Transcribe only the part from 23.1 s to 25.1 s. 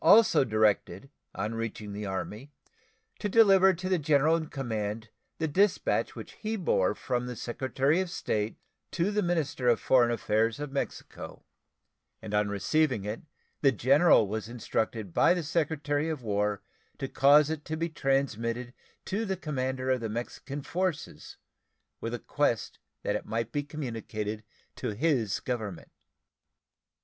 it might be communicated to